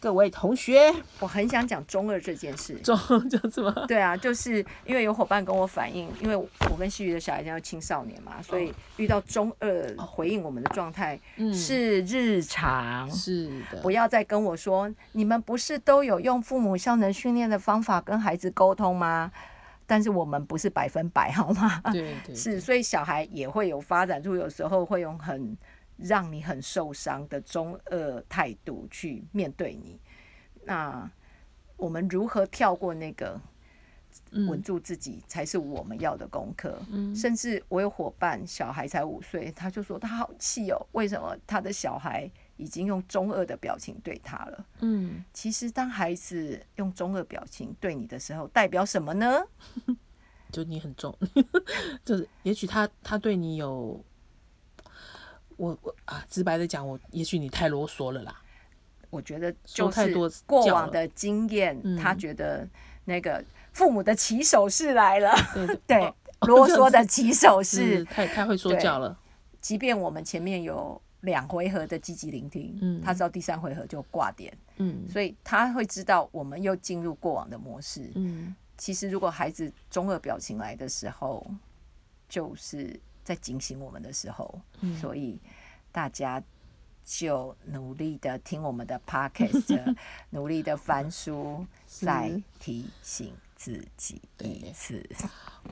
[0.01, 2.75] 各位同学，我很想讲中二这件事。
[2.77, 2.97] 中
[3.29, 3.71] 就这么？
[3.87, 11.21] 对啊，就是因为有伙伴跟我反映，因为我跟西鱼的小孩叫青少年嘛，所以遇到中二回应我们的状态
[11.53, 13.11] 是日常。
[13.11, 19.31] 是的，不要再跟我说，你们不是都有用父母效能训练的方法跟孩子沟通吗？
[19.87, 21.83] 但是我们不是百分百，好吗？
[21.93, 25.55] 对对，是，所以小孩也会有发展出有时候会用很
[26.03, 29.99] 让你很受伤的中二态度去面对你。
[30.65, 31.11] 那
[31.77, 33.41] 我们如何跳过那个？
[34.49, 36.77] 稳住自己才是我们要的功课。
[36.91, 44.67] 嗯，甚至我有伙伴，小孩才五岁，他就说他好气哦，为什么他的小孩已经用中二的表情对他了？
[44.81, 49.45] 嗯，其实当孩子用中二表情对你的时候，代表什么呢？
[50.51, 51.17] 就你很重，
[52.05, 54.05] 就是也许他他对你有，
[55.61, 58.41] 我我啊，直白的讲，我也许你太啰嗦了啦。
[59.11, 60.15] 我觉得就是
[60.47, 62.67] 过往的经验，他觉得
[63.05, 63.45] 那个。
[63.73, 65.33] 父母的起手式来了，
[65.87, 69.17] 对，啰嗦的起手式，太太会说教了。
[69.61, 78.55] 即便我们前面有两回合的积极聆听，嗯，他知道第三回合就挂点，嗯，所以他会知道我们又进入过往的模式，嗯。
[78.77, 81.47] 其实如果孩子中二表情来的时候，
[82.29, 82.99] 就是
[83.31, 84.61] 在警醒我们的时候，
[85.01, 85.39] 所以
[85.93, 86.43] 大家。
[87.03, 89.97] 就努力的听我们的 podcast，
[90.31, 95.05] 努力的翻书， 再提醒自己一次，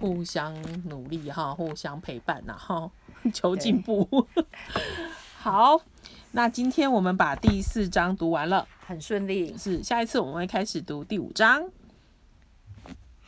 [0.01, 0.53] 互相
[0.89, 2.91] 努力哈， 互相陪伴呐哈，
[3.33, 4.27] 求进步。
[5.37, 5.81] 好，
[6.33, 9.57] 那今天我们把第四章读完了，很顺利。
[9.57, 11.71] 是，下一次我们会开始读第五章。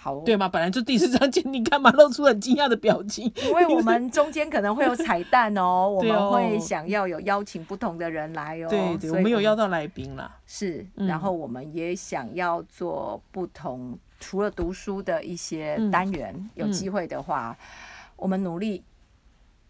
[0.03, 0.49] 好，对吗？
[0.49, 3.31] 本来就第四章节，你干嘛露出很惊讶的表情？
[3.45, 8.69] 因为我们中间可能会有彩蛋哦， 我们会想要有邀请不同的人来哦。
[8.71, 10.35] 对对，我们有邀到来宾啦。
[10.47, 17.55] 是，然后我们也想要做不同，除了读书的一些单元，有机会的话，
[18.17, 18.83] 我们努力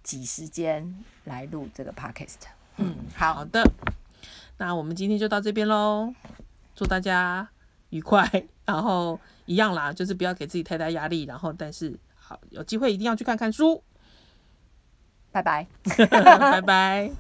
[0.05, 2.37] 挤时间来录这个 podcast。
[2.76, 3.68] 嗯，好好的，
[4.59, 6.14] 那我们今天就到这边喽，
[6.76, 7.49] 祝大家
[7.91, 8.26] 愉快，
[8.66, 9.18] 然后。
[9.47, 13.82] 一样啦，就是不要给自己太大压力，然后但是好有机会一定要去看看书。
[15.32, 15.66] 拜拜，
[16.09, 17.11] 拜拜。